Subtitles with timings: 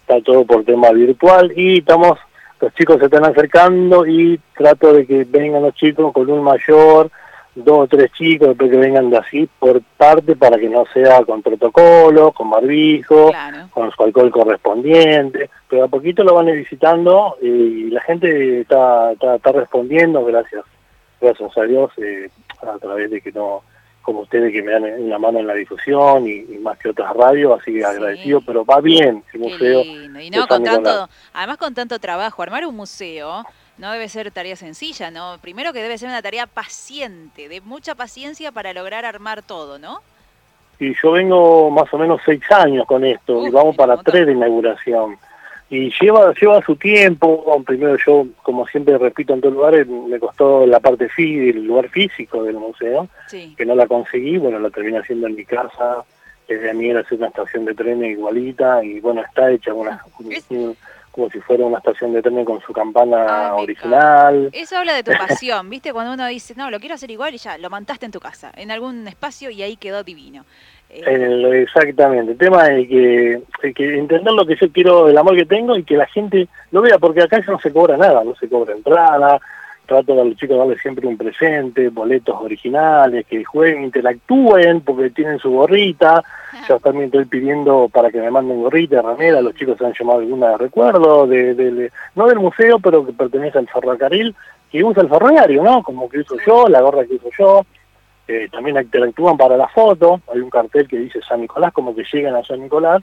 [0.02, 2.18] está todo por tema virtual y estamos
[2.60, 7.10] los chicos se están acercando y trato de que vengan los chicos con un mayor,
[7.54, 11.24] dos o tres chicos, después que vengan de así por parte para que no sea
[11.24, 13.30] con protocolo, con barbijo,
[13.70, 19.52] con su alcohol correspondiente, pero a poquito lo van visitando y la gente está, está,
[19.52, 20.64] respondiendo, gracias,
[21.20, 22.30] gracias a Dios, eh,
[22.62, 23.62] a través de que no
[24.08, 27.60] como ustedes que me dan una mano en la difusión y, más que otras radios,
[27.60, 29.82] así que agradecido, pero va bien el museo.
[29.82, 33.44] Y no, con tanto, además con tanto trabajo, armar un museo
[33.76, 35.36] no debe ser tarea sencilla, ¿no?
[35.42, 40.00] Primero que debe ser una tarea paciente, de mucha paciencia para lograr armar todo, ¿no?
[40.80, 44.32] Y yo vengo más o menos seis años con esto, y vamos para tres de
[44.32, 45.18] inauguración
[45.70, 47.62] y lleva lleva su tiempo.
[47.66, 51.88] Primero yo como siempre repito en todos lugares me costó la parte fí el lugar
[51.88, 54.38] físico del museo que no la conseguí.
[54.38, 56.04] Bueno la terminé haciendo en mi casa.
[56.46, 60.02] Desde a mí era hacer una estación de tren igualita y bueno está hecha una,
[61.18, 64.50] como si fuera una estación de tren con su campana original.
[64.52, 67.38] Eso habla de tu pasión viste cuando uno dice no lo quiero hacer igual y
[67.38, 70.44] ya lo montaste en tu casa en algún espacio y ahí quedó divino.
[70.88, 73.42] Exactamente, el tema es que,
[73.74, 76.80] que entender lo que yo quiero, el amor que tengo y que la gente lo
[76.80, 79.38] vea, porque acá ya no se cobra nada, no se cobra entrada,
[79.88, 85.08] trato a los chicos de darles siempre un presente, boletos originales, que jueguen, interactúen, porque
[85.10, 86.22] tienen su gorrita,
[86.68, 90.20] yo también estoy pidiendo para que me manden gorrita, ramera, los chicos se han llamado
[90.20, 94.36] alguna de recuerdo, de, no del museo, pero que pertenece al ferrocarril,
[94.70, 95.82] que usa el ferroviario, ¿no?
[95.82, 97.66] Como que uso yo, la gorra que uso yo,
[98.28, 102.04] eh, también interactúan para la foto, hay un cartel que dice San Nicolás, como que
[102.12, 103.02] llegan a San Nicolás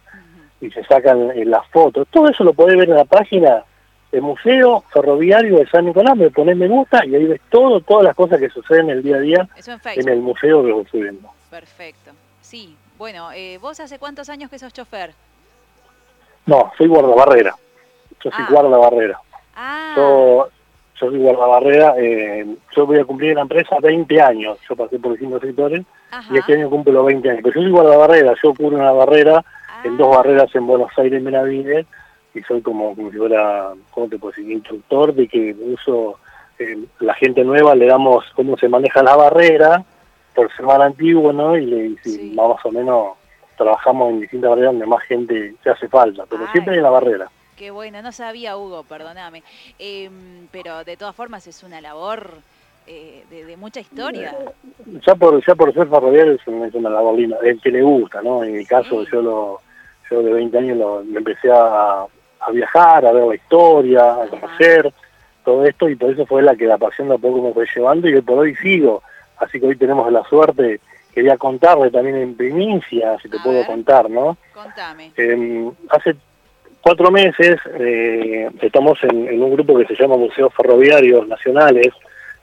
[0.62, 2.08] y se sacan eh, las fotos.
[2.12, 3.64] Todo eso lo podés ver en la página
[4.12, 8.06] del Museo Ferroviario de San Nicolás, me pones me gusta y ahí ves todo, todas
[8.06, 9.50] las cosas que suceden el día a día
[9.96, 11.30] en, el museo que estoy viendo.
[11.50, 12.12] Perfecto.
[12.42, 15.14] Sí, bueno, eh, ¿vos hace cuántos años que sos chofer?
[16.46, 17.56] No, soy guardabarrera.
[18.24, 18.48] Yo soy ah.
[18.50, 19.20] guardabarrera.
[19.56, 19.94] Ah.
[19.96, 20.50] Yo
[21.00, 22.46] yo soy guardabarrera, eh,
[22.76, 25.84] yo voy a cumplir en la empresa 20 años, yo pasé por distintos sectores
[26.32, 29.44] y este año cumplo los 20 años, pero yo soy guardabarrera, yo cubro una barrera,
[29.84, 30.18] en dos ah.
[30.18, 31.86] barreras en Buenos Aires, en Benavides,
[32.36, 36.20] y soy como, como si fuera, ¿cómo te puedo decir?, instructor de que uso,
[36.60, 39.84] eh, la gente nueva le damos cómo se maneja la barrera,
[40.36, 41.58] por ser más antiguo, ¿no?
[41.58, 41.96] Y, le,
[42.36, 43.14] más o menos
[43.58, 47.32] trabajamos en distintas barreras donde más gente se hace falta, pero siempre en la barrera.
[47.56, 49.42] Qué bueno, no sabía Hugo, perdóname.
[49.80, 52.32] Em, pero de todas formas es una labor
[52.86, 54.36] eh, de, mucha historia.
[55.08, 58.44] Ya por, ya por ser ferroviario es una, labor linda, el que le gusta, ¿no?
[58.44, 59.62] En mi caso yo lo
[60.10, 62.06] yo de 20 años lo, empecé a,
[62.52, 64.94] viajar, a ver la historia, a conocer
[65.44, 67.66] todo esto y por eso fue la que la pasión de a poco me fue
[67.74, 69.04] llevando y hoy por hoy sigo.
[69.38, 70.80] Así que hoy tenemos la suerte,
[71.14, 74.38] quería contarle también en primicia, si te puedo contar, ¿no?
[74.54, 75.12] Contame.
[75.18, 76.16] Em, hace
[76.82, 81.90] cuatro meses eh, estamos en, un grupo que se llama Museos Ferroviarios Nacionales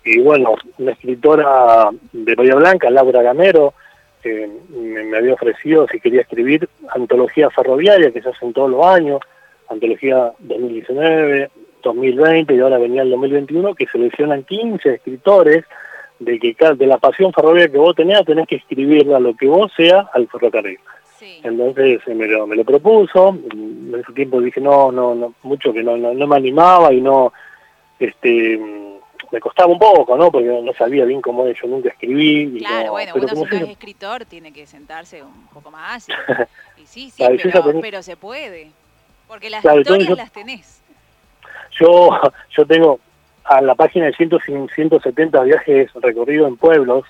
[0.05, 3.75] y bueno, una escritora de Bahía Blanca, Laura Gamero,
[4.25, 9.21] me, había ofrecido si quería escribir antología ferroviaria que se hacen todos los años,
[9.73, 11.51] antología 2019,
[11.83, 15.65] 2020 y ahora venía el 2021, que seleccionan 15 escritores
[16.19, 19.73] de que de la pasión ferroviaria que vos tenés, tenés que escribirla lo que vos
[19.77, 20.79] sea al ferrocarril.
[21.43, 25.73] Entonces eh, me lo, me lo propuso, en ese tiempo dije no, no, no mucho
[25.73, 27.33] que no, no, me animaba y no,
[27.99, 28.61] este,
[29.31, 30.31] me costaba un poco, ¿no?
[30.33, 32.59] Porque no sabía bien cómo yo nunca escribí.
[32.59, 36.09] claro, bueno, uno si no es escritor tiene que sentarse un poco más.
[36.09, 36.13] Y,
[36.87, 37.25] sí, sí,
[37.81, 38.73] pero, se puede.
[39.29, 40.83] Porque las historias las tenés.
[41.79, 42.11] Yo,
[42.57, 43.01] yo tengo
[43.45, 47.05] a la página de 170 viajes recorridos en pueblos,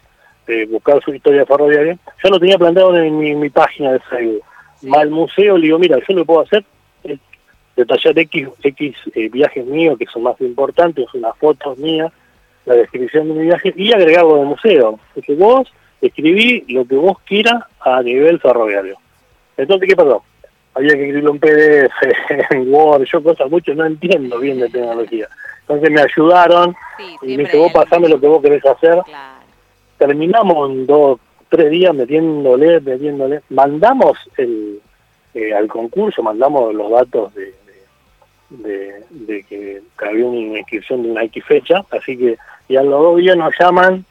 [0.71, 4.43] buscar su historia ferroviaria, ya lo tenía planteado en mi, página de Facebook.
[4.83, 6.65] Mal museo, le digo, mira, yo lo puedo hacer,
[7.77, 12.13] detallar X, X eh, viajes míos que son más importantes, unas fotos mías,
[12.67, 14.99] la descripción de mi viaje y agregarlo del museo.
[15.25, 18.97] que vos escribí lo que vos quieras a nivel ferroviario.
[19.57, 20.23] Entonces, ¿qué pasó?
[20.75, 25.29] Había que escribirlo en PDF, en Word, yo cosas mucho no entiendo bien de tecnología.
[25.61, 26.75] Entonces me ayudaron
[27.23, 28.99] y me dice, vos pasame lo que vos querés hacer.
[29.99, 33.43] Terminamos en dos, tres días metiéndole, metiéndole.
[33.51, 34.81] Mandamos el,
[35.35, 37.55] eh, al concurso, mandamos los datos de,
[39.11, 42.37] de, que había una inscripción de una X fecha, así que
[42.69, 44.05] y a los dos días nos llaman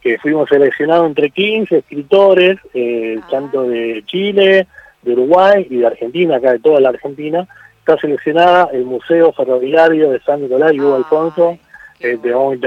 [0.00, 3.28] que fuimos seleccionados entre 15 escritores, eh, ah.
[3.30, 4.66] tanto de Chile,
[5.02, 7.46] de Uruguay y de Argentina, acá de toda la Argentina,
[7.78, 11.58] está seleccionada el Museo Ferroviario de San Nicolás y Hugo Alfonso.
[11.98, 12.60] Qué, eh, bueno.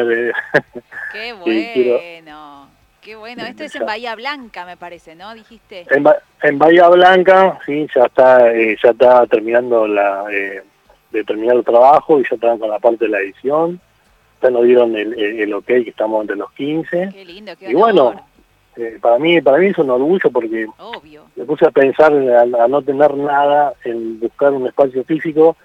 [1.14, 1.34] qué
[2.24, 2.62] bueno.
[3.02, 5.34] Qué bueno, esto es en Bahía Blanca, me parece, ¿no?
[5.34, 5.88] Dijiste.
[5.90, 10.62] En, Bahía Blanca, sí, ya está, eh, ya está terminando la, eh,
[11.10, 13.82] de terminar el trabajo y ya están con la parte de la edición.
[14.44, 17.10] Ya nos dieron el, el, ok que estamos entre los 15.
[17.12, 18.24] Qué lindo, qué Y bueno,
[18.78, 20.68] eh, para mí para mí es un orgullo porque
[21.36, 25.56] me puse a pensar a, no tener nada en buscar un espacio físico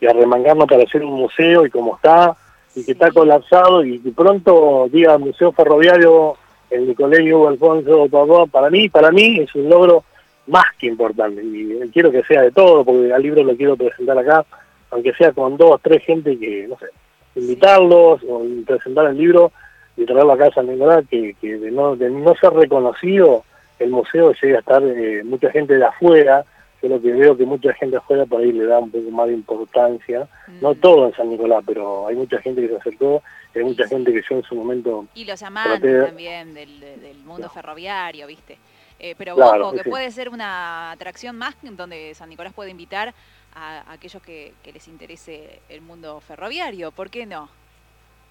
[0.00, 2.36] y a remangarnos para hacer un museo y como está
[2.74, 6.36] y que está colapsado y que pronto diga Museo Ferroviario
[6.70, 10.04] el colegio Hugo Alfonso para mí para mí es un logro
[10.48, 14.18] más que importante y quiero que sea de todo porque al libro lo quiero presentar
[14.18, 14.44] acá
[14.90, 16.86] aunque sea con dos, tres gente que, no sé,
[17.34, 19.52] invitarlos o presentar el libro
[19.96, 23.44] y traerlo a casa a que, que de, no, de no ser reconocido
[23.78, 26.44] el museo llega a estar eh, mucha gente de afuera,
[26.82, 29.28] yo lo que veo que mucha gente afuera por ahí le da un poco más
[29.28, 30.26] de importancia,
[30.60, 30.76] no mm.
[30.76, 33.22] todo en San Nicolás, pero hay mucha gente que se acercó,
[33.54, 35.06] hay mucha gente que yo en su momento...
[35.14, 38.58] Y los amantes también del, del mundo ferroviario, ¿viste?
[38.98, 43.14] Eh, pero claro, que puede ser una atracción más donde San Nicolás puede invitar
[43.54, 47.48] a, aquellos que, les interese el mundo ferroviario, ¿por qué no?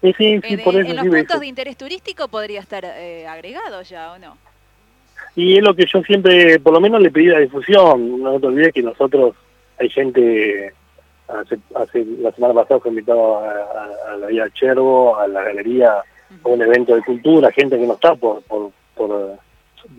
[0.02, 3.82] Sí, sí, sí, por eso, en los puntos de interés turístico podría estar eh, agregado
[3.82, 4.36] ya, ¿o no?
[5.34, 8.22] Y es lo que yo siempre, por lo menos le pedí la difusión.
[8.22, 9.34] No te olvides que nosotros,
[9.78, 10.72] hay gente,
[11.28, 16.48] hace, hace la semana pasada fue invitado a, la Vía Chervo, a la galería, a
[16.48, 19.38] un evento de cultura, gente que no está por, por, por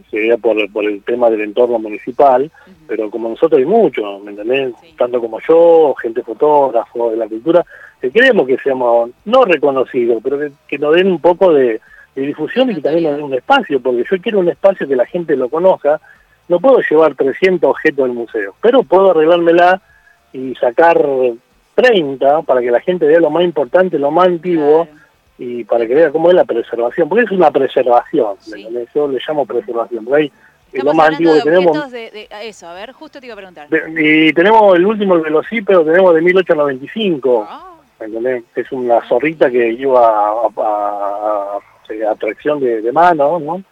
[0.10, 2.50] sería por, por el tema del entorno municipal,
[2.88, 4.74] pero como nosotros hay muchos, ¿me entendés?
[4.98, 7.66] Tanto como yo, gente fotógrafo de la cultura,
[8.02, 11.82] que queremos que seamos no reconocidos, pero que, nos den un poco de,
[12.16, 15.06] difusión y que también nos den un espacio, porque yo quiero un espacio que la
[15.06, 16.02] gente lo conozca.
[16.48, 19.82] No puedo llevar 300 objetos del museo, pero puedo arreglármela
[20.34, 21.06] y sacar
[21.76, 24.88] 30 para que la gente vea lo más importante, lo más antiguo
[25.38, 28.36] y para que vea cómo es la preservación, porque es una preservación,
[28.94, 30.32] yo le llamo preservación, porque hay
[30.84, 31.92] lo más antiguo que tenemos.
[31.92, 33.68] De, eso, a ver, justo te iba a preguntar.
[33.72, 37.74] y tenemos el último, el velocípedo, tenemos de 1895, ah.
[38.56, 41.60] Es una zorrita que iba a,
[42.12, 43.64] atracción de, de, mano, ¿no?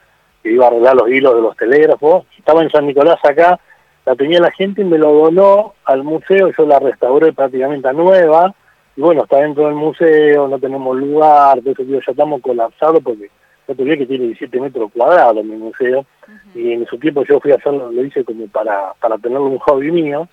[0.42, 2.26] Que iba a arreglar los hilos de los telégrafos.
[2.36, 3.60] Estaba en San Nicolás acá,
[4.04, 7.94] la tenía la gente y me lo donó al museo, yo la restauré prácticamente a
[7.94, 8.56] nueva
[8.96, 13.30] y bueno, está dentro del museo, no tenemos lugar, entonces ya estamos colapsados porque
[13.68, 16.06] no tenía que tiene 17 metros cuadrados mi museo,
[16.54, 19.60] y en su tiempo yo fui a hacerlo, lo hice como para, para tenerlo un
[19.60, 20.28] hobby mío,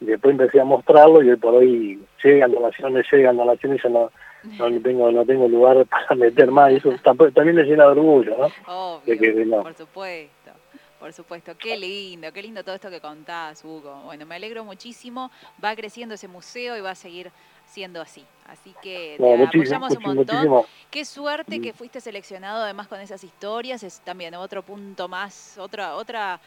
[0.00, 4.10] y después empecé a mostrarlo y hoy por hoy llegan donaciones, llegan donaciones, y no,
[4.58, 8.36] no tengo, no tengo lugar para meter más, y eso también le llena de orgullo,
[8.38, 8.46] ¿no?
[8.72, 10.52] Obvio, por supuesto.
[10.98, 14.00] Por supuesto, qué lindo, qué lindo todo esto que contás, Hugo.
[14.06, 15.30] Bueno, me alegro muchísimo.
[15.62, 17.30] Va creciendo ese museo y va a seguir
[17.66, 18.24] siendo así.
[18.48, 20.62] Así que te apoyamos un montón.
[20.90, 23.82] Qué suerte que fuiste seleccionado además con esas historias.
[23.82, 26.40] Es también otro punto más, otra, otra,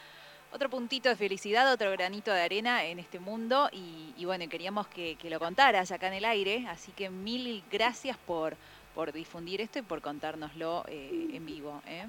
[0.52, 3.68] otro puntito de felicidad, otro granito de arena en este mundo.
[3.72, 6.66] Y, bueno, queríamos que, lo contaras acá en el aire.
[6.68, 8.54] Así que mil gracias por,
[8.94, 11.82] por difundir esto y por contárnoslo eh, en vivo.
[11.86, 12.06] ¿eh?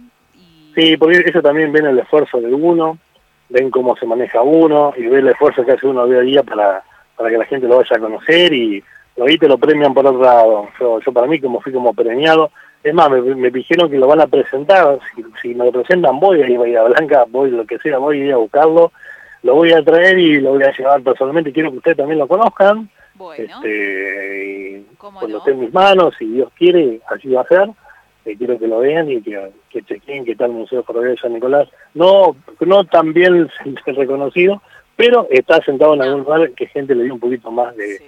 [0.74, 2.98] Sí, porque eso también ven el esfuerzo de uno,
[3.50, 6.44] ven cómo se maneja uno y ven el esfuerzo que hace uno día a día
[6.44, 6.82] para,
[7.18, 8.82] para que la gente lo vaya a conocer y
[9.18, 10.68] ahí te lo premian por otro lado.
[10.80, 12.52] Yo, yo para mí, como fui como premiado,
[12.84, 15.00] es más, me, dijeron que lo van a presentar,
[15.42, 18.26] si, me lo presentan voy a ir a Blanca, voy lo que sea, voy a
[18.26, 18.92] ir a buscarlo,
[19.44, 22.28] lo voy a traer y lo voy a llevar personalmente, quiero que ustedes también lo
[22.28, 22.90] conozcan,
[23.38, 27.70] este, cuando esté en mis manos, si Dios quiere, así va a ser,
[28.26, 31.22] eh, quiero que lo vean y que, que chequen que está el Museo Ferroviario de
[31.22, 33.48] San Nicolás, no, no tan bien
[33.86, 34.60] reconocido,
[35.02, 38.00] pero está sentado en algún lugar que gente le dio un poquito más de,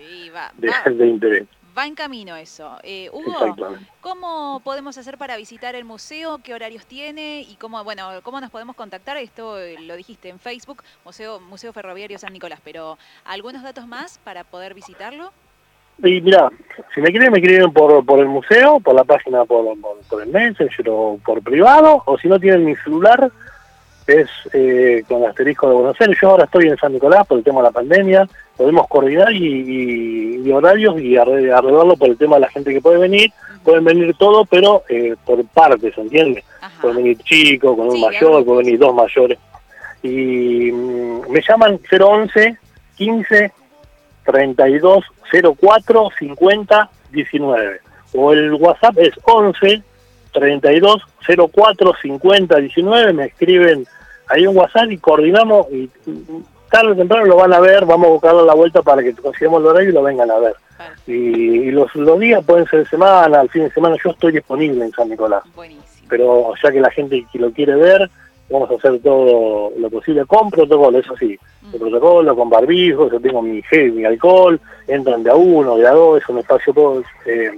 [0.58, 1.48] de, interés.
[1.76, 2.78] Va en camino eso.
[2.84, 3.56] Eh, Hugo,
[4.00, 6.40] ¿cómo podemos hacer para visitar el museo?
[6.44, 7.42] ¿Qué horarios tiene?
[7.42, 9.18] Y cómo, bueno, cómo nos podemos contactar.
[9.18, 14.20] Esto eh, lo dijiste en Facebook, Museo, museo Ferroviario San Nicolás, pero ¿algunos datos más
[14.20, 15.32] para poder visitarlo?
[15.98, 16.52] Y mira,
[16.94, 19.66] si me quieren, me escriben por, por el museo, por la página, por,
[20.10, 23.32] por, el Messenger o por privado, o si no tienen mi celular,
[24.08, 26.18] es eh, con asterisco de Buenos Aires.
[26.22, 30.52] Yo ahora estoy en San Nicolás por el tema de la pandemia, podemos coordinar y,
[30.52, 33.32] horarios y arreglarlo por el tema de la gente que puede venir.
[33.64, 36.44] Pueden venir todos, pero eh, por partes, ¿entiendes?
[36.82, 39.40] Pueden venir chicos, con un mayor, pueden venir dos mayores.
[40.04, 42.58] Y mm, me llaman 011
[42.98, 43.52] 15
[44.26, 45.06] 32
[45.60, 47.80] 04 50 19.
[48.16, 49.82] O el WhatsApp es 11
[50.34, 51.02] 32
[51.52, 53.14] 04 50 19.
[53.14, 53.86] Me escriben
[54.28, 55.90] ahí un WhatsApp y coordinamos y
[56.70, 59.62] tarde o temprano lo van a ver, vamos a buscar la vuelta para que consigamos
[59.62, 60.56] el horario y lo vengan a ver.
[61.06, 64.84] Y, los, los, días pueden ser de semana, al fin de semana, yo estoy disponible
[64.84, 65.44] en San Nicolás.
[66.10, 68.10] Pero ya que la gente que lo quiere ver,
[68.50, 71.38] vamos a hacer todo lo posible con protocolo, eso sí,
[71.72, 75.88] el protocolo, con barbijos, yo tengo mi gel, mi alcohol, entran de a uno, de
[75.88, 77.52] a dos, es un espacio todo eh,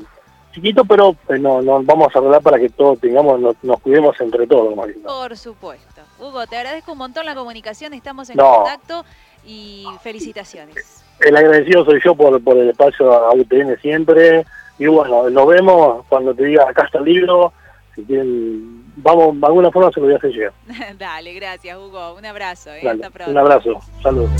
[0.56, 4.48] chiquito, pero eh, no, no vamos a arreglar para que todos tengamos, nos, cuidemos entre
[4.48, 4.74] todos.
[5.04, 6.02] Por supuesto.
[6.20, 9.06] Hugo, te agradezco un montón la comunicación, estamos en contacto
[9.46, 11.04] y felicitaciones.
[11.20, 14.46] El agradecido soy yo por, por el espacio a UTN siempre.
[14.80, 17.54] Y bueno, nos vemos cuando te diga acá está el libro.
[17.96, 20.54] Si quieren, vamos, de alguna forma se lo voy a hacer llegar.
[20.98, 22.16] Dale, gracias Hugo.
[22.16, 22.72] Un abrazo.
[22.72, 23.32] Eh, hasta pronto.
[23.32, 23.80] Un abrazo.
[24.02, 24.32] Saludos.